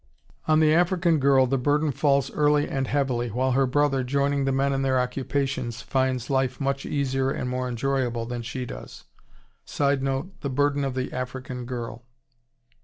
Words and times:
On 0.47 0.59
the 0.59 0.73
African 0.73 1.19
girl 1.19 1.45
the 1.45 1.59
burden 1.59 1.91
falls 1.91 2.31
early 2.31 2.67
and 2.67 2.87
heavily, 2.87 3.29
while 3.29 3.51
her 3.51 3.67
brother, 3.67 4.03
joining 4.03 4.45
the 4.45 4.51
men 4.51 4.73
in 4.73 4.81
their 4.81 4.99
occupations, 4.99 5.83
finds 5.83 6.27
life 6.31 6.59
much 6.59 6.87
easier 6.87 7.29
and 7.29 7.47
more 7.47 7.69
enjoyable 7.69 8.25
than 8.25 8.41
she 8.41 8.65
does. 8.65 9.03
[Sidenote: 9.63 10.41
The 10.41 10.49
burden 10.49 10.83
of 10.83 10.95
the 10.95 11.13
African 11.13 11.65
girl. 11.65 12.01